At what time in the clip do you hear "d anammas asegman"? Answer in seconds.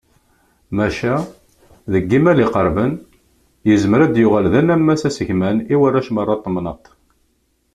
4.51-5.57